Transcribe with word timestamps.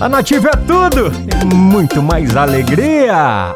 A 0.00 0.08
Nativa 0.10 0.50
é 0.50 0.56
tudo 0.56 1.10
muito 1.54 2.02
mais 2.02 2.36
alegria. 2.36 3.54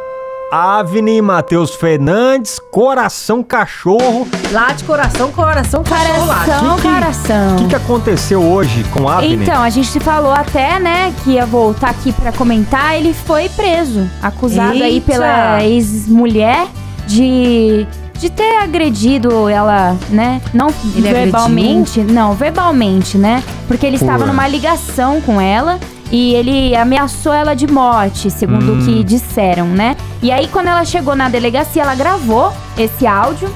Avni 0.50 1.20
Matheus 1.22 1.74
Fernandes, 1.74 2.58
Coração 2.58 3.42
Cachorro. 3.42 4.26
Lá 4.50 4.72
de 4.72 4.82
coração, 4.84 5.30
coração. 5.30 5.84
Coração, 5.84 6.76
que- 6.76 6.82
coração. 6.82 7.54
O 7.54 7.58
que, 7.58 7.68
que 7.68 7.76
aconteceu 7.76 8.42
hoje 8.42 8.84
com 8.92 9.08
Avni? 9.08 9.34
Então, 9.34 9.62
a 9.62 9.70
gente 9.70 10.00
falou 10.00 10.32
até, 10.32 10.80
né, 10.80 11.12
que 11.22 11.32
ia 11.32 11.46
voltar 11.46 11.90
aqui 11.90 12.12
pra 12.12 12.32
comentar. 12.32 12.96
Ele 12.96 13.12
foi 13.14 13.48
preso, 13.50 14.10
acusado 14.22 14.72
aí 14.82 14.94
Eita! 14.94 15.12
pela 15.12 15.62
ex-mulher 15.64 16.66
de 17.06 17.86
de 18.14 18.28
ter 18.28 18.58
agredido 18.58 19.48
ela, 19.48 19.96
né? 20.10 20.42
Não 20.52 20.68
Ele 20.94 21.10
verbalmente, 21.10 22.00
não, 22.02 22.34
verbalmente, 22.34 23.16
né? 23.16 23.42
Porque 23.66 23.86
ele 23.86 23.96
estava 23.96 24.26
numa 24.26 24.46
ligação 24.46 25.22
com 25.22 25.40
ela 25.40 25.80
e 26.10 26.34
ele 26.34 26.74
ameaçou 26.76 27.32
ela 27.32 27.54
de 27.54 27.66
morte, 27.66 28.30
segundo 28.30 28.72
Hum. 28.72 28.78
o 28.80 28.84
que 28.84 29.04
disseram, 29.04 29.66
né? 29.66 29.96
E 30.22 30.30
aí 30.32 30.48
quando 30.48 30.66
ela 30.68 30.84
chegou 30.84 31.14
na 31.14 31.28
delegacia, 31.28 31.82
ela 31.82 31.94
gravou 31.94 32.52
esse 32.76 33.06
áudio 33.06 33.48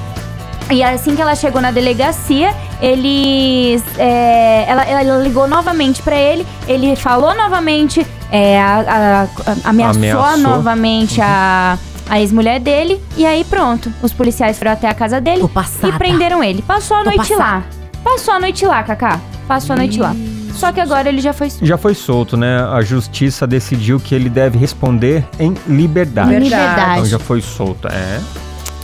e 0.71 0.81
assim 0.83 1.15
que 1.15 1.21
ela 1.21 1.35
chegou 1.35 1.61
na 1.61 1.69
delegacia, 1.71 2.53
eles. 2.81 3.83
é, 3.97 4.65
ela, 4.67 4.83
ela 4.83 5.23
ligou 5.23 5.47
novamente 5.47 6.01
pra 6.01 6.15
ele, 6.15 6.45
ele 6.67 6.95
falou 6.95 7.35
novamente, 7.35 8.05
é, 8.31 8.59
a- 8.59 8.83
a- 8.87 9.23
a- 9.51 9.69
ameaçou, 9.69 10.01
Ameaçou. 10.01 10.37
novamente 10.37 11.21
a, 11.21 11.77
a 12.09 12.19
ex-mulher 12.19 12.59
dele, 12.59 12.99
e 13.17 13.25
aí 13.25 13.43
pronto. 13.43 13.91
Os 14.01 14.11
policiais 14.13 14.57
foram 14.57 14.71
até 14.71 14.87
a 14.89 14.93
casa 14.93 15.19
dele 15.21 15.43
e 15.83 15.91
prenderam 15.97 16.43
ele. 16.43 16.61
Passou 16.61 16.97
a 16.97 16.99
Tô 17.03 17.05
noite 17.11 17.29
passada. 17.29 17.39
lá. 17.43 17.63
Passou 18.03 18.33
a 18.33 18.39
noite 18.39 18.65
lá, 18.65 18.83
Kaká. 18.83 19.19
Passou 19.47 19.73
a 19.73 19.77
noite 19.77 19.99
lá. 19.99 20.15
Só 20.55 20.71
que 20.71 20.79
agora 20.79 21.09
ele 21.09 21.19
já 21.21 21.33
foi 21.33 21.49
solto. 21.49 21.65
Já 21.65 21.77
foi 21.77 21.93
solto, 21.93 22.37
né? 22.37 22.63
A 22.71 22.81
justiça 22.81 23.45
decidiu 23.45 23.99
que 23.99 24.15
ele 24.15 24.29
deve 24.29 24.57
responder 24.57 25.25
em 25.39 25.53
liberdade. 25.67 26.33
Em 26.33 26.39
Verdade. 26.39 26.55
Então 26.65 26.69
liberdade. 26.75 27.09
já 27.09 27.19
foi 27.19 27.41
solto. 27.41 27.87
É. 27.87 28.19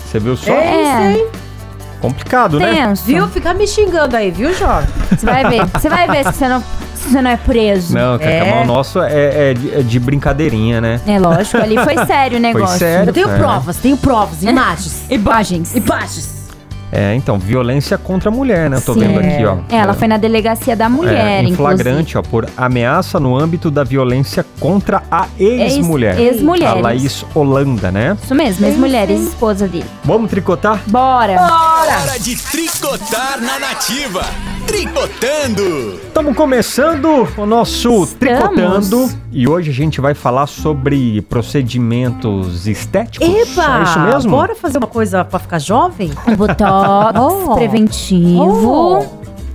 Você 0.05 0.19
viu 0.19 0.35
só? 0.35 0.51
É? 0.51 1.25
Complicado, 2.01 2.59
né? 2.59 2.87
Tenso. 2.87 3.03
Viu? 3.05 3.27
Fica 3.29 3.53
me 3.53 3.67
xingando 3.67 4.15
aí, 4.17 4.31
viu, 4.31 4.53
jovem? 4.53 4.89
Você 5.09 5.25
vai 5.25 5.47
ver. 5.49 5.65
Você 5.67 5.87
vai 5.89 6.07
ver 6.09 6.25
se 6.25 6.33
você 6.33 6.47
não, 6.47 6.63
você 6.95 7.21
não 7.21 7.29
é 7.31 7.37
preso. 7.37 7.93
Não, 7.93 8.17
Cacá, 8.17 8.31
É. 8.31 8.61
o 8.63 8.65
nosso 8.65 8.99
é, 8.99 9.51
é 9.51 9.53
de, 9.53 9.75
é 9.75 9.81
de 9.83 9.99
brincadeirinha, 9.99 10.81
né? 10.81 10.99
É 11.05 11.19
lógico, 11.19 11.57
ali 11.57 11.77
foi 11.77 11.95
sério 12.07 12.37
o 12.39 12.41
negócio. 12.41 12.79
sério. 12.79 13.09
Eu 13.09 13.13
tenho 13.13 13.29
É. 13.29 13.37
provas, 13.37 13.77
tenho 13.77 13.95
provas, 13.97 14.41
imagens. 14.43 15.03
Imagens. 15.09 15.75
imagens. 15.75 16.40
É, 16.91 17.15
então, 17.15 17.39
violência 17.39 17.97
contra 17.97 18.29
a 18.29 18.31
mulher, 18.31 18.69
né? 18.69 18.77
Eu 18.77 18.81
tô 18.81 18.93
vendo 18.93 19.21
Sim. 19.21 19.27
aqui, 19.27 19.45
ó. 19.45 19.57
É, 19.69 19.77
Ela 19.77 19.93
foi 19.93 20.07
na 20.07 20.17
delegacia 20.17 20.75
da 20.75 20.89
mulher, 20.89 21.13
é, 21.15 21.41
em 21.41 21.49
inclusive. 21.49 21.55
flagrante, 21.57 22.17
ó, 22.17 22.21
por 22.21 22.47
ameaça 22.57 23.19
no 23.19 23.37
âmbito 23.37 23.71
da 23.71 23.83
violência 23.83 24.45
contra 24.59 25.01
a 25.09 25.27
ex-mulher. 25.39 26.19
Ex- 26.19 26.35
ex-mulheres. 26.35 26.77
A 26.77 26.81
Laís 26.81 27.25
Holanda, 27.33 27.91
né? 27.91 28.17
Isso 28.21 28.35
mesmo, 28.35 28.65
ex-mulheres, 28.65 29.21
esposa 29.21 29.67
dele. 29.67 29.85
Vamos 30.03 30.29
tricotar? 30.29 30.81
Bora! 30.87 31.33
Hora 31.41 32.19
de 32.19 32.35
tricotar 32.35 33.39
na 33.39 33.57
nativa. 33.59 34.21
Tricotando. 34.71 35.99
Estamos 36.07 36.33
começando 36.33 37.27
o 37.37 37.45
nosso 37.45 38.03
Estamos. 38.05 38.13
Tricotando 38.13 39.09
e 39.29 39.45
hoje 39.45 39.69
a 39.69 39.73
gente 39.73 39.99
vai 39.99 40.13
falar 40.13 40.47
sobre 40.47 41.21
procedimentos 41.23 42.65
estéticos. 42.67 43.27
Epa! 43.27 43.79
É 43.79 43.83
isso 43.83 43.99
mesmo? 43.99 44.31
Bora 44.31 44.55
fazer 44.55 44.77
uma 44.77 44.87
coisa 44.87 45.25
pra 45.25 45.39
ficar 45.39 45.59
jovem? 45.59 46.09
Botox, 46.37 47.19
Oh. 47.19 47.53
preventivo, 47.55 48.99
Oh, 48.99 49.03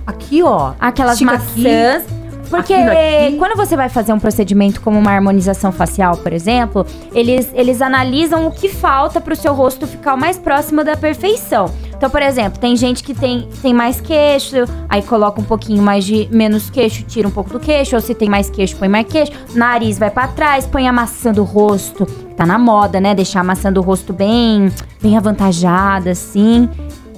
aqui, 0.05 0.43
ó. 0.43 0.73
aquelas 0.79 1.13
Estica 1.19 1.33
aqui. 1.33 1.63
maçãs. 1.63 2.03
Porque 2.47 2.73
aqui, 2.75 3.25
aqui. 3.27 3.37
quando 3.37 3.57
você 3.57 3.75
vai 3.75 3.89
fazer 3.89 4.13
um 4.13 4.19
procedimento 4.19 4.79
como 4.81 4.97
uma 4.99 5.11
harmonização 5.11 5.71
facial, 5.71 6.15
por 6.17 6.31
exemplo, 6.31 6.85
eles, 7.11 7.49
eles 7.55 7.81
analisam 7.81 8.45
o 8.47 8.51
que 8.51 8.69
falta 8.69 9.19
para 9.19 9.33
o 9.33 9.35
seu 9.35 9.53
rosto 9.53 9.85
ficar 9.87 10.13
o 10.13 10.17
mais 10.17 10.37
próximo 10.37 10.83
da 10.83 10.95
perfeição. 10.95 11.69
Então, 11.97 12.11
por 12.11 12.21
exemplo, 12.21 12.59
tem 12.59 12.75
gente 12.75 13.03
que 13.03 13.13
tem, 13.15 13.49
tem 13.59 13.73
mais 13.73 13.99
queixo, 13.99 14.57
aí 14.87 15.01
coloca 15.01 15.41
um 15.41 15.43
pouquinho 15.43 15.81
mais 15.81 16.05
de 16.05 16.29
menos 16.31 16.69
queixo, 16.69 17.03
tira 17.03 17.27
um 17.27 17.31
pouco 17.31 17.49
do 17.49 17.59
queixo, 17.59 17.95
ou 17.95 18.01
se 18.01 18.13
tem 18.13 18.29
mais 18.29 18.51
queixo, 18.51 18.75
põe 18.77 18.87
mais 18.87 19.07
queixo. 19.07 19.31
Nariz 19.55 19.97
vai 19.97 20.11
para 20.11 20.27
trás, 20.27 20.67
põe 20.67 20.87
a 20.87 20.93
maçã 20.93 21.31
do 21.31 21.43
rosto, 21.43 22.05
tá 22.35 22.45
na 22.45 22.59
moda, 22.59 23.01
né? 23.01 23.15
Deixar 23.15 23.39
a 23.39 23.43
maçã 23.43 23.73
do 23.73 23.81
rosto 23.81 24.13
bem, 24.13 24.71
bem 25.01 25.17
avantajada, 25.17 26.11
assim. 26.11 26.69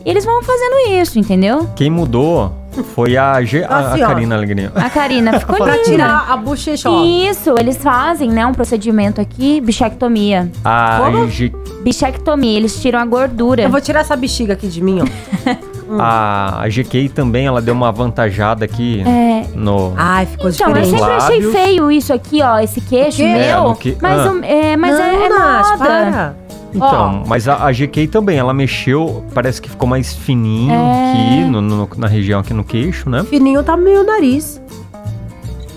E 0.06 0.09
eles 0.09 0.23
vão 0.23 0.41
fazendo 0.41 1.01
isso, 1.01 1.19
entendeu? 1.19 1.69
Quem 1.75 1.89
mudou 1.89 2.53
foi 2.84 3.17
a, 3.17 3.41
G, 3.44 3.63
a, 3.63 3.67
a 3.67 3.79
Assim. 3.94 4.00
Karina 4.01 4.35
Alegria. 4.35 4.72
A 4.75 4.90
Karina 4.90 5.40
ficou 5.40 5.56
Pra 5.57 5.73
linda. 5.73 5.84
tirar 5.84 6.25
a 6.29 6.38
bochecha, 6.38 6.90
ó. 6.90 7.03
Isso, 7.06 7.56
eles 7.59 7.78
fazem, 7.78 8.29
né, 8.29 8.45
um 8.45 8.53
procedimento 8.53 9.19
aqui, 9.22 9.59
bichectomia. 9.62 10.51
A, 10.63 11.00
Como? 11.03 11.28
G- 11.29 11.51
Bichectomia, 11.84 12.57
eles 12.57 12.81
tiram 12.81 13.00
a 13.00 13.06
gordura. 13.06 13.62
Eu 13.63 13.69
vou 13.69 13.79
tirar 13.81 14.01
essa 14.01 14.16
bexiga 14.16 14.53
aqui 14.53 14.68
de 14.68 14.81
mim, 14.84 15.00
ó. 15.01 15.06
a, 16.00 16.62
a 16.63 16.69
GK 16.69 17.09
também, 17.09 17.47
ela 17.47 17.62
deu 17.62 17.73
uma 17.73 17.88
avantajada 17.88 18.63
aqui 18.66 19.01
É, 19.07 19.45
no... 19.56 19.94
Ai, 19.97 20.25
ficou 20.25 20.50
então, 20.50 20.68
eu 20.69 20.73
diferente. 20.84 21.00
sempre 21.00 21.13
achei 21.16 21.41
feio 21.51 21.91
isso 21.91 22.13
aqui, 22.13 22.41
ó, 22.44 22.59
esse 22.59 22.79
queixo? 22.81 23.22
É, 23.23 23.53
meu. 23.53 23.63
no 23.69 23.75
que- 23.75 23.97
Mas, 24.01 24.19
ah. 24.19 24.31
o- 24.31 24.44
é, 24.44 24.78
mas 24.78 25.00
é, 25.00 25.00
Não, 25.00 25.25
é 25.25 25.29
moda. 25.78 26.35
Então, 26.74 27.24
mas 27.28 27.47
a, 27.47 27.66
a 27.66 27.72
GK 27.72 28.07
também, 28.07 28.38
ela 28.38 28.53
mexeu, 28.53 29.24
parece 29.34 29.62
que 29.62 29.69
ficou 29.69 29.88
mais 29.90 30.13
fininho 30.13 30.72
É. 30.74 31.12
aqui, 31.12 31.44
no- 31.50 31.62
no- 31.62 31.90
na 31.97 32.07
região 32.07 32.40
aqui 32.40 32.53
no 32.53 32.63
queixo, 32.63 33.09
né? 33.09 33.24
Fininho 33.24 33.63
tá 33.63 33.75
meio 33.75 34.03
nariz. 34.03 34.62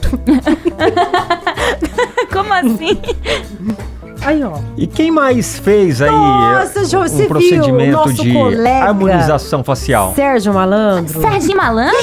Como 2.33 2.53
assim? 2.53 2.99
Aí, 4.25 4.43
ó. 4.45 4.53
E 4.77 4.87
quem 4.87 5.11
mais 5.11 5.59
fez 5.59 6.01
aí 6.01 6.11
Nossa, 6.11 6.81
um 6.97 7.27
procedimento 7.27 7.93
nosso 7.93 8.15
de 8.15 8.33
colega? 8.33 8.85
harmonização 8.85 9.65
facial? 9.65 10.13
Sérgio 10.15 10.55
Malandro. 10.55 11.21
Serginho 11.21 11.57
Malandro? 11.57 11.97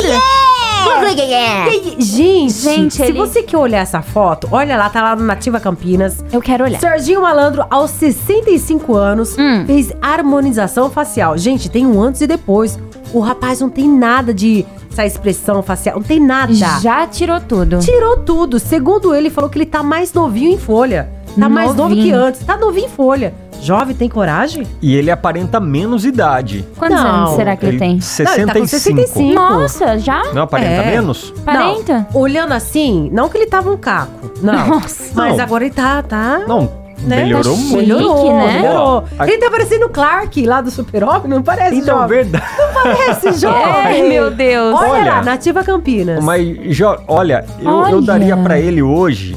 Gente, 1.99 2.49
Gente, 2.61 2.93
se 2.95 3.03
ele- 3.03 3.19
você 3.19 3.43
quer 3.43 3.57
olhar 3.57 3.79
essa 3.79 4.01
foto, 4.01 4.47
olha 4.51 4.77
lá, 4.77 4.89
tá 4.89 5.01
lá 5.01 5.15
no 5.15 5.23
Nativa 5.23 5.59
Campinas. 5.59 6.23
Eu 6.31 6.41
quero 6.41 6.63
olhar. 6.63 6.79
Serginho 6.79 7.21
Malandro, 7.21 7.65
aos 7.69 7.91
65 7.91 8.95
anos, 8.95 9.35
Hum. 9.37 9.63
fez 9.65 9.91
harmonização 10.01 10.89
facial. 10.89 11.37
Gente, 11.37 11.69
tem 11.69 11.85
um 11.85 12.01
antes 12.01 12.21
e 12.21 12.27
depois. 12.27 12.77
O 13.13 13.19
rapaz 13.19 13.59
não 13.59 13.69
tem 13.69 13.87
nada 13.89 14.33
de 14.33 14.65
essa 14.91 15.05
expressão 15.05 15.61
facial, 15.63 15.95
não 15.97 16.03
tem 16.03 16.19
nada. 16.19 16.53
Já 16.79 17.07
tirou 17.07 17.39
tudo. 17.39 17.79
Tirou 17.79 18.17
tudo. 18.17 18.59
Segundo 18.59 19.13
ele, 19.15 19.29
falou 19.29 19.49
que 19.49 19.57
ele 19.57 19.65
tá 19.65 19.81
mais 19.81 20.13
novinho 20.13 20.51
em 20.51 20.57
folha. 20.57 21.09
Tá 21.39 21.47
mais 21.47 21.69
novo 21.75 21.89
Novinho. 21.89 22.03
que 22.05 22.11
antes. 22.11 22.43
Tá 22.43 22.57
novinho 22.57 22.87
em 22.87 22.89
folha. 22.89 23.33
Jovem, 23.61 23.95
tem 23.95 24.07
coragem? 24.09 24.65
E 24.81 24.95
ele 24.95 25.11
aparenta 25.11 25.59
menos 25.59 26.05
idade. 26.05 26.65
Quantos 26.77 26.97
Não, 27.01 27.07
anos 27.09 27.29
será 27.35 27.55
que 27.55 27.65
ele, 27.65 27.77
tem? 27.77 27.99
65. 27.99 28.29
Não, 28.29 28.43
ele 28.43 28.53
tá 28.53 28.59
com 28.59 28.67
65. 28.67 29.33
Nossa, 29.35 29.97
já? 29.99 30.23
Não 30.33 30.43
aparenta 30.43 30.81
É. 30.81 30.91
menos? 30.91 31.33
40? 31.43 31.93
Não, 32.13 32.21
olhando 32.21 32.53
assim, 32.53 33.09
não 33.11 33.27
que 33.29 33.37
ele 33.37 33.47
tava 33.47 33.69
um 33.71 33.77
caco. 33.77 34.31
Não. 34.41 34.67
Nossa. 34.67 35.11
Mas 35.13 35.35
Não. 35.37 35.43
agora 35.43 35.65
ele 35.65 35.73
tá, 35.73 36.01
tá. 36.01 36.39
Não, 36.47 36.71
né? 36.99 37.23
melhorou 37.23 37.53
Tá 37.53 37.59
muito. 37.61 37.75
Melhorou, 37.77 38.37
né? 38.37 38.53
melhorou. 38.61 38.81
Ó, 38.81 39.03
a- 39.19 39.27
Ele 39.27 39.37
tá 39.37 39.49
parecendo 39.51 39.85
o 39.85 39.89
Clark 39.89 40.45
lá 40.45 40.61
do 40.61 40.71
Super-Homem, 40.71 41.27
não 41.27 41.43
parece 41.43 41.75
Então, 41.75 41.99
jovem? 41.99 42.23
verdade. 42.23 42.45
Parece 42.73 43.33
jovem. 43.39 43.61
Ai, 43.85 44.01
meu 44.03 44.31
Deus. 44.31 44.73
Olha, 44.79 44.89
Olha. 44.91 45.13
lá, 45.15 45.21
Nativa 45.23 45.63
Campinas. 45.63 46.23
Mas, 46.23 46.75
Jo- 46.75 46.97
olha, 47.07 47.45
eu, 47.59 47.69
eu 47.69 47.75
Olha. 47.75 48.01
daria 48.01 48.37
pra 48.37 48.57
ele 48.57 48.81
hoje, 48.81 49.35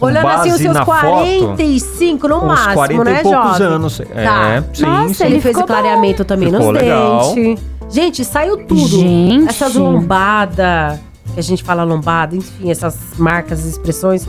com 0.00 0.06
Olhando 0.06 0.22
base 0.22 0.48
assim 0.48 0.50
os 0.50 0.62
seus 0.62 0.74
na 0.74 0.84
foto, 0.84 1.00
45 1.00 2.28
no 2.28 2.36
uns 2.38 2.42
máximo, 2.44 2.74
40 2.74 3.04
né, 3.04 3.20
e 3.20 3.22
poucos 3.22 3.58
jovem? 3.58 3.66
anos. 3.66 3.98
Tá. 3.98 4.48
É, 4.48 4.64
sim, 4.72 4.82
Nossa, 4.82 5.14
sim. 5.14 5.24
Ele, 5.24 5.40
fez 5.40 5.56
o 5.56 5.64
clareamento 5.64 6.24
também 6.24 6.50
Ficou 6.50 6.72
nos 6.72 6.82
legal. 6.82 7.34
dentes. 7.34 7.64
Gente, 7.90 8.24
saiu 8.24 8.56
tudo. 8.56 8.88
Gente. 8.88 9.48
Essas 9.48 9.74
lombadas, 9.74 10.98
que 11.34 11.40
a 11.40 11.42
gente 11.42 11.62
fala 11.62 11.84
lombada, 11.84 12.34
enfim, 12.34 12.70
essas 12.70 12.96
marcas, 13.18 13.64
expressões. 13.66 14.26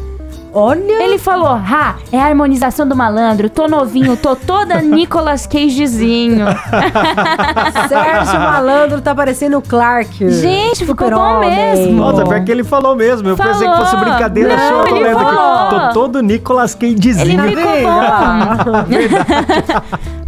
Olha, 0.53 1.03
Ele 1.03 1.17
falou, 1.17 1.47
ha, 1.47 1.95
é 2.11 2.19
a 2.19 2.25
harmonização 2.25 2.85
do 2.87 2.93
malandro, 2.95 3.49
tô 3.49 3.67
novinho, 3.67 4.17
tô 4.17 4.35
toda 4.35 4.79
Nicolas 4.83 5.47
Cagezinho. 5.47 6.45
Sérgio 7.87 8.39
Malandro 8.39 9.01
tá 9.01 9.15
parecendo 9.15 9.57
o 9.57 9.61
Clark. 9.61 10.29
Gente, 10.29 10.85
ficou 10.85 11.09
bom 11.09 11.39
mesmo. 11.39 11.93
Nossa, 11.93 12.23
pior 12.25 12.43
que 12.43 12.51
ele 12.51 12.63
falou 12.63 12.95
mesmo. 12.95 13.29
Eu 13.29 13.37
pensei 13.37 13.67
que 13.67 13.77
fosse 13.77 13.91
Falou. 13.91 14.05
brincadeira 14.09 14.57
Não, 14.57 14.67
sua. 14.67 14.77
Eu 14.79 14.83
tô 14.83 14.95
ele 14.95 15.03
lendo 15.05 15.19
aqui. 15.19 15.35
falou. 15.35 15.69
Tô 15.69 15.93
todo 15.93 16.21
Nicolas 16.21 16.77
Ele 16.81 16.95
Cagezinho. 16.95 17.43
ficou 17.43 17.63
bom. 17.81 18.81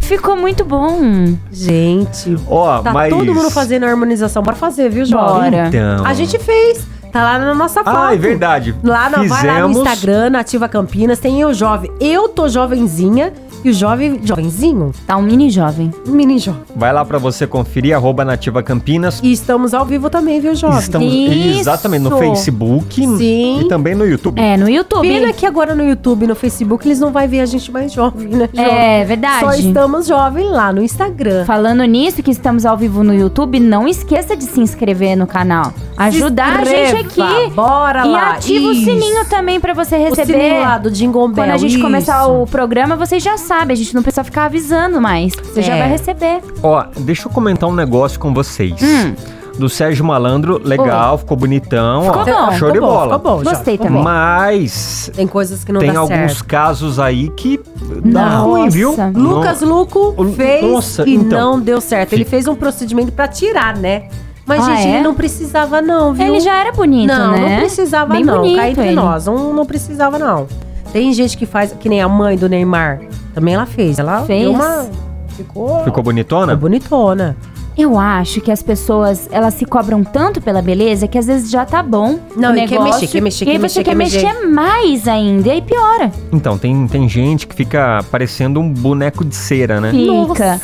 ficou 0.00 0.36
muito 0.36 0.64
bom. 0.64 1.34
Gente, 1.52 2.36
Ó, 2.48 2.80
tá 2.80 2.92
mas... 2.92 3.10
todo 3.12 3.34
mundo 3.34 3.50
fazendo 3.50 3.84
a 3.84 3.88
harmonização. 3.88 4.42
Bora 4.42 4.56
fazer, 4.56 4.88
viu, 4.88 5.04
Jovem? 5.04 5.50
Bora. 5.50 5.68
Então... 5.68 6.04
A 6.06 6.14
gente 6.14 6.38
fez. 6.38 6.93
Tá 7.14 7.22
lá 7.22 7.38
na 7.38 7.54
nossa 7.54 7.84
foto. 7.84 7.96
Ah, 7.96 8.12
é 8.12 8.16
verdade. 8.18 8.74
Lá 8.82 9.08
no, 9.08 9.28
vai 9.28 9.46
lá 9.46 9.60
no 9.60 9.68
Fizemos- 9.68 9.76
Instagram, 9.78 10.30
na 10.30 10.40
Ativa 10.40 10.68
Campinas, 10.68 11.20
tem 11.20 11.40
eu 11.40 11.54
jovem. 11.54 11.88
Eu 12.00 12.28
tô 12.28 12.48
jovenzinha 12.48 13.32
E 13.64 13.70
o 13.70 13.72
jovem, 13.72 14.20
jovenzinho, 14.22 14.90
Tá 15.06 15.16
um 15.16 15.22
mini 15.22 15.48
jovem. 15.48 15.90
um 16.06 16.10
mini 16.10 16.38
jovem. 16.38 16.60
Vai 16.76 16.92
lá 16.92 17.02
pra 17.02 17.16
você 17.16 17.46
conferir, 17.46 17.94
arroba 17.96 18.22
Nativa 18.22 18.62
Campinas. 18.62 19.20
E 19.22 19.32
estamos 19.32 19.72
ao 19.72 19.86
vivo 19.86 20.10
também, 20.10 20.38
viu, 20.38 20.54
jovem? 20.54 20.80
Estamos 20.80 21.08
Isso. 21.10 21.60
exatamente 21.60 22.02
no 22.02 22.18
Facebook 22.18 22.94
Sim. 23.16 23.60
e 23.62 23.68
também 23.68 23.94
no 23.94 24.04
YouTube. 24.04 24.38
É, 24.38 24.56
no 24.58 24.68
YouTube. 24.68 25.08
Pena 25.08 25.32
que 25.32 25.46
agora 25.46 25.74
no 25.74 25.82
YouTube 25.82 26.24
e 26.24 26.26
no 26.26 26.34
Facebook 26.34 26.86
eles 26.86 27.00
não 27.00 27.10
vão 27.10 27.26
ver 27.26 27.40
a 27.40 27.46
gente 27.46 27.70
mais 27.72 27.90
jovem, 27.92 28.28
né? 28.28 28.50
jovem? 28.52 28.70
É 28.70 29.04
verdade. 29.04 29.40
Só 29.40 29.52
estamos 29.54 30.06
jovem 30.08 30.46
lá 30.50 30.70
no 30.70 30.82
Instagram. 30.82 31.46
Falando 31.46 31.84
nisso, 31.84 32.22
que 32.22 32.30
estamos 32.32 32.66
ao 32.66 32.76
vivo 32.76 33.02
no 33.02 33.14
YouTube, 33.14 33.60
não 33.60 33.88
esqueça 33.88 34.36
de 34.36 34.44
se 34.44 34.60
inscrever 34.60 35.16
no 35.16 35.26
canal. 35.26 35.72
Ajudar 35.96 36.60
a 36.60 36.64
gente 36.64 36.96
aqui. 37.06 37.50
Bora 37.54 38.04
e 38.04 38.08
lá. 38.08 38.30
ativa 38.32 38.68
o 38.68 38.72
Isso. 38.72 38.84
sininho 38.84 39.24
também 39.26 39.60
pra 39.60 39.72
você 39.74 39.96
O 39.96 39.98
receber. 39.98 40.26
sininho 40.32 40.60
lá 40.60 40.78
do 40.78 40.90
Jingle 40.90 41.28
Bell. 41.28 41.44
Quando 41.44 41.50
a 41.54 41.56
gente 41.56 41.74
isso. 41.74 41.80
começar 41.82 42.26
o 42.26 42.46
programa, 42.46 42.96
vocês 42.96 43.22
já 43.22 43.36
sabem, 43.38 43.74
a 43.74 43.76
gente 43.76 43.94
não 43.94 44.02
precisa 44.02 44.24
ficar 44.24 44.46
avisando 44.46 45.00
mais. 45.00 45.32
Você 45.34 45.62
já 45.62 45.74
É. 45.76 45.78
vai 45.80 45.88
receber. 45.90 46.40
Ó, 46.62 46.84
deixa 46.98 47.28
eu 47.28 47.32
comentar 47.32 47.68
um 47.68 47.74
negócio 47.74 48.18
com 48.18 48.34
vocês. 48.34 48.74
Hum. 48.82 49.14
Do 49.56 49.68
Sérgio 49.68 50.04
Malandro, 50.04 50.60
legal, 50.64 51.16
ficou 51.16 51.36
bonitão. 51.36 52.02
Ficou 52.02 52.22
ó, 52.22 52.24
bom, 52.24 52.52
show 52.58 52.68
de 52.72 52.74
ficou 52.74 52.88
bom, 52.90 52.94
bola. 52.96 53.16
ficou 53.18 53.36
bom, 53.36 53.44
já, 53.44 53.50
Gostei 53.52 53.74
ficou 53.74 53.86
também. 53.86 54.02
Mas 54.02 55.10
Tem 55.14 55.28
coisas 55.28 55.62
que 55.62 55.70
não 55.72 55.78
tem 55.80 55.92
dá 55.92 56.00
alguns 56.00 56.16
certo. 56.32 56.44
casos 56.44 56.98
aí 56.98 57.28
que 57.36 57.60
dá 58.04 58.30
Nossa. 58.30 58.36
ruim, 58.38 58.68
viu? 58.68 58.96
Lucas 59.14 59.60
Luco 59.60 60.12
O- 60.16 60.32
fez 60.32 60.60
Nossa, 60.64 61.08
e 61.08 61.14
então. 61.14 61.52
não 61.52 61.60
deu 61.60 61.80
certo. 61.80 62.14
Ele 62.14 62.24
fez 62.24 62.48
um 62.48 62.56
procedimento 62.56 63.12
pra 63.12 63.28
tirar, 63.28 63.76
né? 63.76 64.08
Mas, 64.46 64.62
Ah, 64.62 64.76
gente, 64.76 64.86
é? 64.88 64.90
ele 64.96 65.02
não 65.02 65.14
precisava 65.14 65.80
não, 65.80 66.12
viu? 66.12 66.26
Ele 66.26 66.40
já 66.40 66.54
era 66.60 66.70
bonito, 66.72 67.08
não, 67.12 67.32
né? 67.32 67.48
não 67.50 67.56
precisava 67.60 68.12
Bem 68.12 68.24
não. 68.24 68.38
bonito 68.38 68.56
Cá 68.56 68.68
entre 68.70 68.86
ele. 68.86 68.94
nós, 68.96 69.26
não, 69.26 69.52
não 69.54 69.64
precisava 69.64 70.18
não. 70.18 70.46
Tem 70.92 71.12
gente 71.12 71.36
que 71.36 71.46
faz, 71.46 71.72
que 71.72 71.88
nem 71.88 72.00
a 72.02 72.08
mãe 72.08 72.36
do 72.36 72.48
Neymar. 72.48 73.00
Também 73.34 73.54
ela 73.54 73.66
fez. 73.66 73.98
Ela 73.98 74.22
Fez? 74.22 74.42
deu 74.42 74.52
uma... 74.52 74.86
Ficou... 75.28 75.82
Ficou 75.82 76.02
bonitona? 76.02 76.52
Ficou 76.52 76.60
bonitona. 76.68 77.36
Eu 77.76 77.98
acho 77.98 78.40
que 78.40 78.52
as 78.52 78.62
pessoas, 78.62 79.28
elas 79.32 79.54
se 79.54 79.64
cobram 79.64 80.04
tanto 80.04 80.40
pela 80.40 80.62
beleza 80.62 81.08
que 81.08 81.18
às 81.18 81.26
vezes 81.26 81.50
já 81.50 81.66
tá 81.66 81.82
bom 81.82 82.20
Não, 82.36 82.52
o 82.52 82.56
e 82.56 82.66
quer 82.66 82.78
negócio. 82.78 83.00
mexer, 83.00 83.06
quer 83.08 83.20
mexer, 83.20 83.44
e 83.44 83.48
aí 83.50 83.54
quer 83.54 83.58
você 83.58 83.62
mexer, 83.62 83.84
quer 83.84 83.90
quer 83.90 83.96
mexer. 83.96 84.22
mexer 84.22 84.46
mais 84.46 85.08
ainda, 85.08 85.48
e 85.48 85.50
aí 85.50 85.62
piora. 85.62 86.12
Então, 86.32 86.56
tem, 86.56 86.86
tem 86.86 87.08
gente 87.08 87.46
que 87.48 87.54
fica 87.54 88.04
parecendo 88.10 88.60
um 88.60 88.72
boneco 88.72 89.24
de 89.24 89.34
cera, 89.34 89.80
né? 89.80 89.90
Fica. 89.90 90.60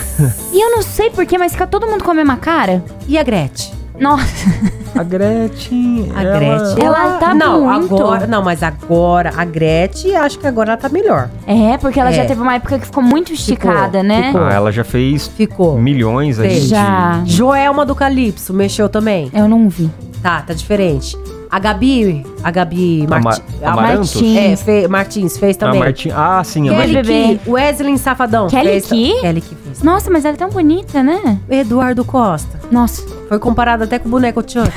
E 0.52 0.60
eu 0.64 0.70
não 0.70 0.82
sei 0.82 1.10
porquê, 1.10 1.36
mas 1.36 1.52
fica 1.52 1.66
todo 1.66 1.86
mundo 1.86 2.04
com 2.04 2.10
a 2.10 2.14
mesma 2.14 2.36
cara. 2.36 2.84
E 3.08 3.18
a 3.18 3.22
Gretchen? 3.24 3.79
Nossa. 4.00 4.70
A 4.98 5.02
Gretchen. 5.04 6.10
A 6.14 6.22
ela- 6.22 6.38
Gretchen. 6.38 6.84
Ela 6.84 7.18
tá 7.18 7.34
não, 7.34 7.62
muito. 7.78 7.94
agora. 7.94 8.26
Não, 8.26 8.42
mas 8.42 8.62
agora 8.62 9.32
a 9.36 9.44
Gretchen, 9.44 10.16
acho 10.16 10.38
que 10.38 10.46
agora 10.46 10.70
ela 10.70 10.76
tá 10.76 10.88
melhor. 10.88 11.28
É, 11.46 11.76
porque 11.78 12.00
ela 12.00 12.10
É. 12.10 12.12
já 12.14 12.24
teve 12.24 12.40
uma 12.40 12.54
época 12.54 12.78
que 12.78 12.86
ficou 12.86 13.02
muito 13.02 13.32
esticada, 13.32 14.02
né? 14.02 14.28
ficou. 14.28 14.42
Ah, 14.42 14.52
ela 14.52 14.72
já 14.72 14.82
fez 14.84 15.28
Ficou. 15.28 15.78
milhões 15.78 16.38
aí. 16.40 16.48
Fez. 16.50 16.62
de- 16.64 16.68
Já. 16.70 17.22
Joelma 17.26 17.84
do 17.86 17.94
Calypso, 17.94 18.52
mexeu 18.52 18.88
também? 18.88 19.30
Eu 19.34 19.46
não 19.48 19.68
vi. 19.68 19.90
Tá, 20.22 20.42
tá 20.42 20.52
diferente. 20.54 21.16
A 21.50 21.58
Gabi, 21.58 22.24
a 22.44 22.50
Gabi 22.52 23.06
Marti- 23.08 23.42
a? 23.62 23.74
Martins. 23.74 24.36
É, 24.36 24.56
fe- 24.56 24.86
Martins 24.88 25.36
fez 25.36 25.56
A 25.56 25.60
também. 25.60 25.80
Martin... 25.80 26.10
Ah, 26.14 26.42
sim, 26.44 26.68
a 26.68 26.72
Kelly 26.74 26.92
Martin. 26.94 27.10
Bebê. 27.10 27.38
Ki, 27.44 27.50
Wesley 27.50 27.98
Safadão 27.98 28.46
Kelly 28.48 28.68
fez. 28.68 28.86
Ki? 28.86 29.14
Kelly 29.20 29.40
que 29.40 29.54
fez. 29.56 29.82
Nossa, 29.82 30.10
mas 30.10 30.24
ela 30.24 30.34
é 30.34 30.38
tão 30.38 30.48
bonita, 30.50 31.02
né? 31.02 31.38
Eduardo 31.50 32.04
Costa. 32.04 32.60
Nossa. 32.70 33.02
Foi 33.30 33.38
comparado 33.38 33.84
até 33.84 33.96
com 33.96 34.08
o 34.08 34.10
boneco. 34.10 34.42
Verdade. 34.42 34.72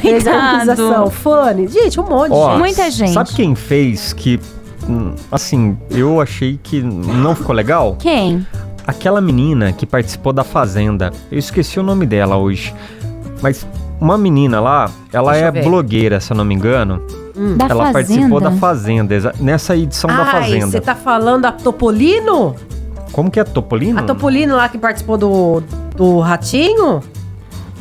Fez 0.00 0.26
a. 0.30 0.64
Coitado. 0.64 1.10
Fanny. 1.10 1.66
Gente, 1.66 1.98
um 1.98 2.04
monte 2.04 2.28
de 2.28 2.34
Ó, 2.34 2.50
gente. 2.50 2.58
Muita 2.60 2.88
gente. 2.88 3.12
Sabe 3.14 3.30
quem 3.32 3.56
fez 3.56 4.12
que, 4.12 4.38
hum, 4.88 5.12
assim, 5.32 5.76
eu 5.90 6.20
achei 6.20 6.56
que 6.62 6.80
não 6.80 7.34
ficou 7.34 7.52
legal? 7.52 7.96
Quem? 7.98 8.46
Aquela 8.86 9.20
menina 9.20 9.72
que 9.72 9.84
participou 9.84 10.32
da 10.32 10.44
Fazenda. 10.44 11.12
Eu 11.32 11.38
esqueci 11.40 11.80
o 11.80 11.82
nome 11.82 12.06
dela 12.06 12.36
hoje. 12.36 12.72
Mas 13.42 13.66
uma 14.00 14.16
menina 14.16 14.60
lá, 14.60 14.88
ela 15.12 15.32
Deixa 15.32 15.46
é 15.48 15.62
blogueira, 15.64 16.20
se 16.20 16.32
eu 16.32 16.36
não 16.36 16.44
me 16.44 16.54
engano. 16.54 17.04
Da 17.56 17.66
ela 17.66 17.86
Fazenda? 17.86 17.92
participou 17.92 18.40
da 18.40 18.52
Fazenda, 18.52 19.34
nessa 19.40 19.76
edição 19.76 20.06
da 20.08 20.22
Ai, 20.22 20.30
Fazenda. 20.42 20.66
você 20.68 20.80
tá 20.80 20.94
falando 20.94 21.44
a 21.44 21.50
Topolino? 21.50 22.54
Como 23.10 23.32
que 23.32 23.40
é 23.40 23.42
Topolino? 23.42 23.98
A 23.98 24.04
Topolino 24.04 24.54
lá 24.54 24.68
que 24.68 24.78
participou 24.78 25.18
do, 25.18 25.62
do 25.96 26.20
Ratinho? 26.20 27.02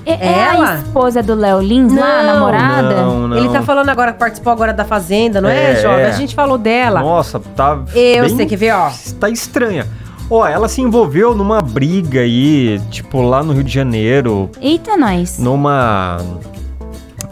É, 0.06 0.14
é 0.14 0.40
Ela? 0.54 0.72
a 0.72 0.76
esposa 0.76 1.24
do 1.24 1.34
Léo 1.34 1.60
Lins 1.62 1.92
lá, 1.96 2.20
a 2.20 2.24
Não. 2.24 2.34
namorada? 2.36 2.96
Não, 3.02 3.28
não. 3.28 3.38
Ele 3.38 3.50
tá 3.50 3.62
falando 3.64 3.90
agora 3.90 4.14
que 4.14 4.20
participou 4.20 4.54
agora 4.54 4.72
da 4.72 4.86
Fazenda, 4.86 5.42
não 5.42 5.50
é, 5.50 5.72
É, 5.72 5.76
Jovem? 5.82 6.02
é. 6.06 6.08
A 6.10 6.12
gente 6.12 6.36
falou 6.36 6.58
dela. 6.60 7.00
Nossa, 7.02 7.40
tá. 7.40 7.80
Eu 7.96 8.26
bem- 8.26 8.36
sei 8.36 8.46
que 8.46 8.56
ver, 8.56 8.72
ó. 8.74 8.92
Tá 9.20 9.30
estranha. 9.30 9.88
Ó, 10.30 10.46
ela 10.48 10.68
se 10.68 10.80
envolveu 10.82 11.36
numa 11.36 11.60
briga 11.62 12.20
aí, 12.22 12.80
tipo, 12.92 13.22
lá 13.22 13.44
no 13.44 13.54
Rio 13.54 13.64
de 13.64 13.72
Janeiro, 13.74 14.50
Eita, 14.62 14.96
nós. 14.96 15.38
numa. 15.40 16.18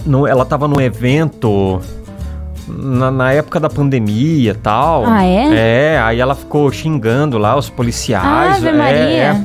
No, 0.05 0.27
ela 0.27 0.43
tava 0.45 0.67
num 0.67 0.81
evento 0.81 1.79
na, 2.67 3.09
na 3.09 3.31
época 3.31 3.59
da 3.59 3.69
pandemia 3.69 4.51
e 4.51 4.55
tal. 4.55 5.05
Ah, 5.07 5.23
é? 5.23 5.93
É, 5.95 6.01
aí 6.01 6.19
ela 6.19 6.35
ficou 6.35 6.71
xingando 6.71 7.37
lá 7.37 7.55
os 7.55 7.69
policiais. 7.69 8.57
Ave 8.57 8.67
é, 8.67 8.73
Maria. 8.73 8.97
é. 8.99 9.29
Ah, 9.31 9.41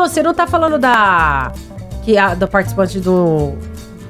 não, 0.00 0.08
você 0.08 0.22
não 0.22 0.34
tá 0.34 0.46
falando 0.46 0.78
da. 0.78 1.52
Que 2.04 2.16
a, 2.18 2.34
do 2.34 2.46
participante 2.48 2.98
do. 3.00 3.52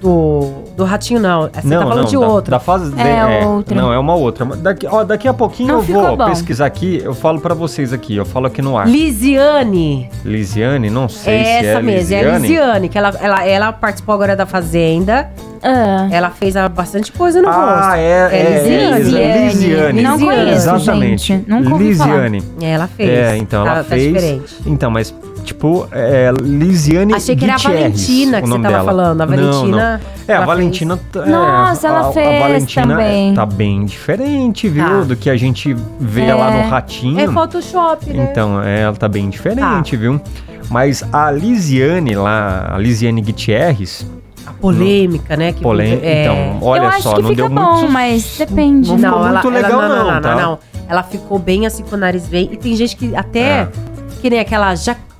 Do. 0.01 0.67
Do 0.77 0.85
Ratinho, 0.85 1.19
não. 1.19 1.43
Você 1.51 1.67
não, 1.67 1.79
tá 1.79 1.83
falando 1.85 1.99
não, 2.03 2.05
de 2.05 2.19
da, 2.19 2.27
outro. 2.29 2.51
Da 2.51 2.61
fase, 2.61 2.93
É, 3.01 3.47
outra. 3.47 3.75
Não, 3.75 3.91
é 3.91 3.99
uma 3.99 4.15
outra. 4.15 4.45
Daqui, 4.45 4.87
ó, 4.87 5.03
daqui 5.03 5.27
a 5.27 5.33
pouquinho 5.33 5.69
Não 5.69 5.77
eu 5.77 5.83
vou 5.83 6.17
bom. 6.19 6.27
pesquisar 6.27 6.67
aqui, 6.67 7.01
eu 7.03 7.15
falo 7.15 7.41
pra 7.41 7.55
vocês 7.55 7.95
aqui, 7.95 8.15
eu 8.15 8.27
falo 8.27 8.47
aqui 8.47 8.61
no 8.61 8.77
ar. 8.77 8.87
Lisiane. 8.87 10.11
Lisiane, 10.23 10.91
não 10.91 11.09
sei 11.09 11.35
É 11.39 11.45
se 11.45 11.51
essa 11.67 11.79
é 11.79 11.83
mesmo, 11.83 12.15
é 12.15 12.19
a 12.19 12.23
Lisiane. 12.23 12.47
Lisiane, 12.49 12.89
que 12.91 12.99
ela, 12.99 13.09
ela, 13.19 13.47
ela 13.47 13.73
participou 13.73 14.15
agora 14.15 14.37
da 14.37 14.45
Fazenda. 14.45 15.31
Ah, 15.63 16.07
Ela 16.13 16.29
fez 16.31 16.55
ah, 16.57 16.69
bastante 16.69 17.11
coisa 17.11 17.41
no 17.41 17.49
rosto. 17.49 17.61
Ah, 17.65 17.99
é, 17.99 18.29
é, 18.31 18.37
É 18.37 18.99
Lisiane. 18.99 19.45
Lisiane. 19.49 20.03
Não 20.03 20.13
Lisiane. 20.17 20.37
conheço, 20.37 20.53
Exatamente. 20.69 21.27
gente. 21.27 21.51
Nunca 21.51 21.71
ouvi 21.73 21.95
falar. 21.95 22.29
Lisiane. 22.29 22.43
É, 22.61 22.71
ela 22.73 22.87
fez. 22.87 23.09
É, 23.11 23.37
então 23.39 23.65
Tá- 23.65 23.71
ela 23.71 23.83
tá 23.83 23.89
fez. 23.89 24.13
diferente. 24.13 24.55
Então, 24.67 24.91
mas 24.91 25.13
tipo, 25.47 25.89
é, 25.93 26.31
Lisiane 26.43 27.15
Achei 27.15 27.35
que 27.35 27.45
era 27.45 27.55
a 27.55 27.57
Gutierrez, 27.57 27.83
Valentina 27.83 28.43
que 28.43 28.49
você 28.49 28.55
tava 28.59 28.69
dela. 28.69 28.85
falando. 28.85 29.21
A 29.23 29.27
Não, 29.27 29.37
Valentina, 29.37 30.01
não. 30.05 30.25
É, 30.29 30.33
a 30.33 30.37
ela 30.37 30.47
Valentina. 30.47 30.97
t- 30.97 31.19
é, 31.19 31.27
Nossa, 31.27 31.89
ela 31.89 32.09
a, 32.09 32.13
fez 32.13 32.27
A 32.43 32.47
Valentina 32.47 32.87
também. 32.89 33.35
tá 33.35 33.47
bem 33.47 33.85
diferente, 33.87 34.69
viu? 34.69 34.85
Tá. 34.85 35.01
Do 35.05 35.17
que 35.17 35.31
a 35.31 35.37
gente 35.37 35.75
vê 35.99 36.23
É. 36.27 36.35
lá 36.35 36.51
no 36.51 36.69
Ratinho. 36.69 37.21
É 37.21 37.29
Photoshop, 37.29 38.11
né? 38.11 38.29
Então, 38.31 38.63
é, 38.63 38.81
ela 38.83 38.97
tá 38.97 39.09
bem 39.09 39.31
diferente, 39.31 39.93
Tá. 39.93 39.97
viu? 40.01 40.21
Mas 40.69 41.05
a 41.13 41.31
Lisiane 41.31 42.15
lá, 42.17 42.73
a 42.75 42.79
Lisiane 42.79 43.23
Gutierrez, 43.23 44.05
a 44.47 44.53
polêmica, 44.53 45.37
né? 45.37 45.53
Que 45.53 45.61
polêmica. 45.63 46.05
é... 46.07 46.23
Então, 46.25 46.59
olha 46.69 46.83
eu 46.83 46.89
acho 46.89 47.03
só, 47.03 47.15
que 47.15 47.23
não 47.23 47.31
fica 47.31 47.43
deu 47.43 47.49
bom, 47.49 47.73
muito. 47.77 47.93
mas 47.93 48.35
depende. 48.39 48.89
Não 48.91 48.99
ficou 48.99 49.19
muito 49.33 49.49
legal 49.51 49.83
não, 49.83 49.89
não, 49.89 50.15
não, 50.15 50.21
tá? 50.21 50.35
não. 50.35 50.59
Ela 50.89 51.03
ficou 51.03 51.39
bem 51.39 51.67
assim 51.67 51.83
com 51.85 51.95
o 51.97 51.99
nariz 51.99 52.27
bem. 52.29 52.49
E 52.53 52.57
tem 52.57 52.75
gente 52.77 52.97
que 52.97 53.15
até, 53.15 53.41
É. 53.41 53.69
que 54.21 54.31
nem 54.31 54.39
aquela 54.41 54.75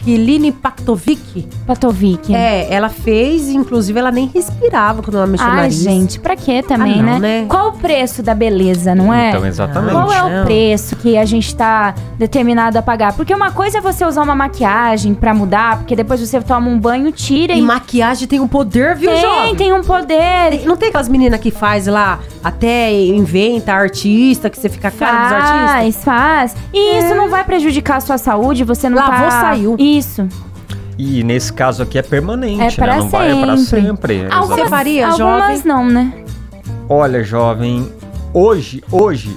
Jaqueline 0.07 0.53
Paktovic. 0.53 1.49
Patovic. 1.67 2.33
É, 2.33 2.73
ela 2.73 2.89
fez, 2.89 3.49
inclusive 3.49 3.99
ela 3.99 4.13
nem 4.13 4.31
respirava 4.33 5.03
quando 5.03 5.17
ela 5.17 5.27
mexeu 5.27 5.45
o 5.47 5.51
Ai, 5.51 5.57
nariz. 5.57 5.75
gente, 5.75 6.21
pra 6.21 6.37
quê 6.37 6.63
também, 6.63 7.01
Ah, 7.01 7.03
não, 7.03 7.19
né? 7.19 7.19
né? 7.41 7.47
Qual 7.49 7.71
o 7.71 7.73
preço 7.73 8.23
da 8.23 8.33
beleza, 8.35 8.95
não 8.95 9.13
é? 9.13 9.31
Então, 9.31 9.45
exatamente. 9.45 9.93
Qual 9.93 10.13
é 10.13 10.23
Não. 10.31 10.43
o 10.43 10.45
preço 10.47 10.95
que 10.97 11.17
a 11.19 11.25
gente 11.25 11.55
tá 11.57 11.93
determinado 12.17 12.79
a 12.79 12.83
pagar? 12.83 13.15
Porque 13.15 13.35
uma 13.35 13.51
coisa 13.51 13.79
é 13.79 13.81
você 13.81 14.05
usar 14.05 14.23
uma 14.23 14.35
maquiagem 14.37 15.13
pra 15.13 15.35
mudar, 15.35 15.79
porque 15.79 15.97
depois 15.97 16.21
você 16.21 16.41
toma 16.41 16.69
um 16.71 16.79
banho, 16.79 17.11
tira 17.11 17.53
E 17.55 17.59
e. 17.59 17.63
maquiagem 17.63 18.29
tem 18.29 18.39
um 18.39 18.47
poder, 18.47 18.95
viu, 18.95 19.11
tem, 19.11 19.21
jovem? 19.21 19.57
tem 19.57 19.73
um 19.73 19.83
poder. 19.83 20.65
Não 20.65 20.77
tem 20.77 20.89
aquelas 20.91 21.09
meninas 21.09 21.41
que 21.41 21.51
faz 21.51 21.89
lá, 21.89 22.21
até 22.45 22.93
inventa 22.93 23.73
artista, 23.73 24.49
que 24.49 24.57
você 24.59 24.69
fica 24.69 24.87
a 24.89 24.91
cara 24.93 25.23
dos 25.25 25.33
artistas? 25.33 26.05
Faz, 26.05 26.05
faz. 26.05 26.57
E 26.73 26.99
isso 27.01 27.15
não 27.17 27.29
vai 27.29 27.43
prejudicar 27.43 27.97
a 27.97 28.01
sua 28.01 28.19
saúde, 28.19 28.63
você 28.63 28.89
não 28.89 28.97
Lavou, 28.99 29.29
tá... 29.29 29.41
saiu. 29.41 29.75
Isso. 29.99 30.29
E 30.99 31.23
nesse 31.23 31.53
caso 31.53 31.83
aqui 31.83 31.99
é 31.99 32.03
permanente, 32.03 32.63
É 32.63 32.71
pra 32.71 32.95
né? 32.95 32.99
Não 33.01 33.09
vai 33.09 33.31
é 33.31 33.45
pra 33.45 33.57
sempre. 33.59 33.87
sempre. 33.87 34.27
Algumas, 34.31 34.61
Você 34.61 34.67
faria, 34.69 35.09
algumas 35.09 35.41
jovem? 35.59 35.63
não, 35.65 35.85
né? 35.87 36.13
Olha, 36.89 37.23
jovem, 37.23 37.93
hoje, 38.33 38.83
hoje, 38.91 39.37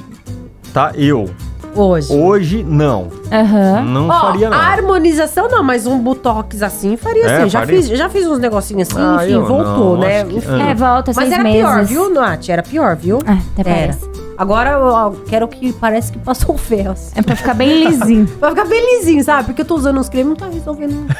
tá? 0.73 0.91
Eu. 0.95 1.29
Hoje. 1.75 2.11
Hoje, 2.13 2.63
não. 2.63 3.09
Aham. 3.31 3.81
Não 3.83 4.07
Ó, 4.09 4.19
faria, 4.21 4.49
não. 4.49 4.57
harmonização 4.57 5.47
não, 5.49 5.63
mas 5.63 5.85
um 5.85 5.99
botox 5.99 6.63
assim 6.63 6.97
faria 6.97 7.25
É, 7.25 7.37
assim. 7.41 7.49
Já 7.49 7.59
faria? 7.59 7.77
fiz, 7.81 7.87
já 7.97 8.09
fiz 8.09 8.25
uns 8.25 8.39
negocinhos 8.39 8.89
assim, 8.89 8.99
Ah, 8.99 9.23
enfim, 9.23 9.39
voltou, 9.39 9.93
não, 9.93 9.97
né? 9.99 10.23
que- 10.23 10.37
Enfim. 10.37 10.61
É, 10.61 10.73
volta 10.73 11.11
Mas 11.15 11.27
seis 11.27 11.31
era 11.31 11.43
meses. 11.43 11.59
pior, 11.59 11.83
viu, 11.85 12.13
Nath? 12.13 12.49
Era 12.49 12.63
pior, 12.63 12.95
viu? 12.95 13.19
Ah, 13.25 13.37
até 13.57 13.69
Era. 13.69 13.97
Agora 14.39 14.69
eu 14.69 15.21
quero 15.27 15.45
que 15.49 15.73
parece 15.73 16.13
que 16.13 16.17
passou 16.17 16.57
ferro. 16.57 16.91
assim. 16.91 17.11
É 17.13 17.21
pra 17.21 17.35
ficar 17.35 17.53
bem 17.53 17.85
lisinho. 17.85 18.25
Vai 18.39 18.51
ficar 18.51 18.63
belizinho, 18.63 19.21
sabe? 19.21 19.47
Porque 19.47 19.63
eu 19.63 19.65
tô 19.65 19.75
usando 19.75 19.99
uns 19.99 20.07
cremes 20.07 20.27
e 20.27 20.29
não 20.29 20.35
tá 20.37 20.47
resolvendo. 20.47 21.07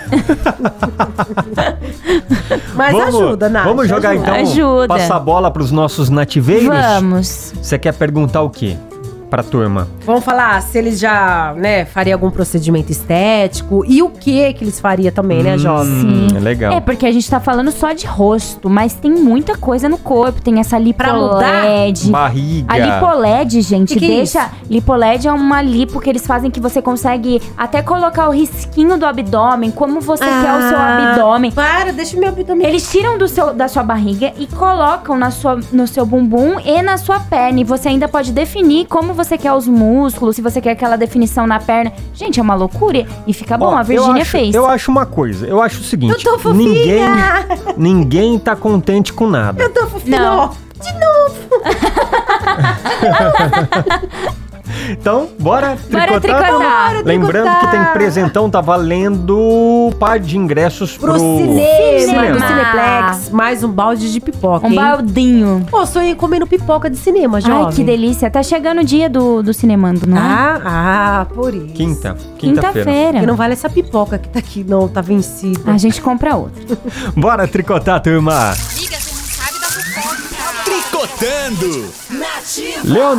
Mas 2.76 2.98
ajuda, 2.98 3.50
Nath. 3.50 3.66
Vamos 3.66 3.90
jogar 3.90 4.12
ajuda. 4.12 4.30
então, 4.30 4.42
Ajuda. 4.42 4.88
passar 4.88 5.18
a 5.18 5.20
bola 5.20 5.52
pros 5.52 5.70
nossos 5.70 6.10
nativeiros? 6.10 6.70
Vamos. 6.70 7.54
Você 7.62 7.78
quer 7.78 7.94
perguntar 7.94 8.42
o 8.42 8.50
quê? 8.50 8.78
Pra 9.30 9.44
turma? 9.44 9.88
Vamos 10.06 10.24
falar 10.24 10.62
se 10.62 10.78
eles 10.78 11.00
já, 11.00 11.54
né, 11.56 11.86
faria 11.86 12.16
algum 12.16 12.30
procedimento 12.32 12.92
estético 12.92 13.84
e 13.88 14.02
o 14.02 14.10
que 14.10 14.54
que 14.54 14.64
eles 14.64 14.80
faria 14.80 15.12
também, 15.12 15.44
né, 15.44 15.58
jovem? 15.58 15.92
Hum, 15.94 16.28
é 16.36 16.40
legal. 16.40 16.74
É, 16.74 16.80
porque 16.80 17.06
a 17.06 17.12
gente 17.12 17.30
tá 17.30 17.40
falando 17.40 17.72
só 17.72 17.94
de 17.94 18.06
rosto, 18.08 18.70
mas 18.70 18.94
tem 18.94 19.12
muita 19.12 19.56
coisa 19.58 19.88
no 19.88 19.98
corpo. 19.98 20.42
Tem 20.42 20.60
essa 20.60 20.78
lipoled. 20.78 22.10
Barriga. 22.10 22.74
A 22.74 22.78
lipoled, 22.78 23.62
gente, 23.62 23.94
Que 23.94 24.00
que 24.00 24.06
é 24.06 24.16
deixa. 24.18 24.40
isso? 24.40 24.50
lipoled 24.70 25.28
é 25.28 25.32
uma 25.32 25.62
lipo 25.62 26.00
que 26.00 26.10
eles 26.10 26.26
fazem 26.26 26.50
que 26.52 26.60
você 26.60 26.82
consegue 26.82 27.42
até 27.58 27.82
colocar 27.82 28.30
o 28.30 28.32
risquinho 28.32 28.98
do 28.98 29.06
abdômen, 29.06 29.72
como 29.72 30.02
você 30.02 30.24
quer 30.26 30.54
o 30.58 30.70
seu 30.70 30.78
Ah, 30.78 31.10
abdômen. 31.12 31.52
Para, 31.52 31.92
deixa 31.92 32.18
meu 32.20 32.30
abdômen. 32.30 32.68
Eles 32.68 32.90
tiram 32.90 33.18
do 33.18 33.28
seu, 33.28 33.54
da 33.54 33.68
sua 33.68 33.84
barriga 33.84 34.34
e 34.38 34.48
colocam 34.48 35.18
na 35.18 35.32
sua, 35.32 35.60
no 35.72 35.88
seu 35.88 36.06
bumbum 36.06 36.60
e 36.60 36.82
na 36.82 36.98
sua 36.98 37.20
perna. 37.20 37.60
E 37.62 37.64
você 37.64 37.90
ainda 37.90 38.08
pode 38.08 38.32
definir 38.32 38.86
como 38.88 39.14
você 39.24 39.38
quer 39.38 39.52
os 39.54 39.68
músculos, 39.68 40.38
se 40.38 40.42
você 40.42 40.62
quer 40.62 40.72
aquela 40.72 40.96
definição 40.96 41.46
na 41.46 41.60
perna. 41.60 41.92
Gente, 42.14 42.40
é 42.40 42.44
uma 42.44 42.56
loucura. 42.56 43.06
E 43.28 43.34
fica 43.34 43.58
bom, 43.58 43.66
Ó, 43.66 43.76
a 43.78 43.84
Virgínia 43.84 44.24
fez. 44.26 44.56
Eu 44.56 44.66
acho 44.66 44.90
uma 44.90 45.06
coisa, 45.06 45.46
eu 45.46 45.62
acho 45.62 45.82
o 45.82 45.84
seguinte, 45.84 46.26
Eu 46.26 46.32
tô 46.34 46.40
fofinha. 46.40 46.70
ninguém, 46.70 47.04
ninguém 47.78 48.40
tá 48.40 48.56
contente 48.56 49.12
com 49.12 49.28
nada. 49.28 49.62
Eu 49.62 49.70
tô 49.74 49.86
fofinho. 49.88 50.18
Não. 50.18 50.50
De 50.80 50.94
novo. 50.94 51.50
Então, 54.90 55.30
bora 55.40 55.78
Bora 55.90 56.20
tricotar. 56.20 56.52
Bora 56.52 57.02
Lembrando 57.04 57.46
que 57.50 57.56
tricotar. 57.60 57.72
tem 57.86 57.94
presentão, 57.94 58.50
tá 58.50 58.62
valendo 58.62 59.92
par 60.00 60.20
de 60.20 60.38
ingressos 60.38 60.98
pro, 60.98 61.12
Pro 61.12 61.20
cinema, 61.20 62.00
cinema. 62.00 62.48
Cineplex. 62.48 63.30
Mais 63.32 63.64
um 63.64 63.70
balde 63.72 64.12
de 64.12 64.20
pipoca, 64.20 64.66
Um 64.68 64.70
hein? 64.70 64.76
baldinho. 64.76 65.66
Pô, 65.70 65.86
sonhei 65.86 66.16
comendo 66.16 66.48
pipoca 66.48 66.90
de 66.90 66.98
cinema, 66.98 67.40
jovem. 67.42 67.66
Ai, 67.68 67.74
que 67.74 67.84
delícia. 67.84 68.30
Tá 68.30 68.42
chegando 68.44 68.82
o 68.82 68.84
dia 68.84 69.10
do, 69.10 69.42
do 69.44 69.54
cinemando, 69.54 70.06
não 70.08 70.18
é? 70.18 70.20
Ah, 70.20 70.62
ah, 70.66 71.26
por 71.34 71.54
isso. 71.54 71.74
Quinta, 71.74 72.16
quinta-feira. 72.38 72.84
Quinta-feira. 72.84 73.12
Porque 73.14 73.26
não 73.26 73.36
vale 73.36 73.54
essa 73.54 73.70
pipoca 73.70 74.18
que 74.18 74.30
tá 74.30 74.40
aqui, 74.40 74.64
não, 74.68 74.88
tá 74.88 75.02
vencida. 75.02 75.72
A 75.72 75.78
gente 75.78 76.02
compra 76.02 76.36
outra. 76.36 76.62
Bora 77.16 77.48
tricotar, 77.48 78.02
turma. 78.02 78.54
Tricotando. 80.66 81.86
Leonel 82.84 83.16